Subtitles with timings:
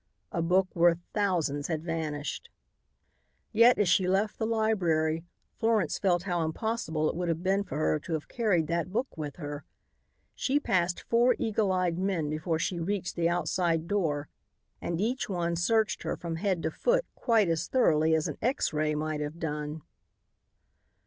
[0.31, 2.49] A book worth thousands had vanished.
[3.51, 5.25] Yet as she left the library,
[5.59, 9.15] Florence felt how impossible it would have been for her to have carried that book
[9.15, 9.63] with her.
[10.33, 14.27] She passed four eagle eyed men before she reached the outside door
[14.81, 18.73] and each one searched her from head to foot quite as thoroughly as an X
[18.73, 19.83] ray might have done.